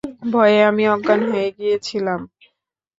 [0.33, 2.19] ভয়ে আমি অজ্ঞান হয়ে গিয়েছিলাম।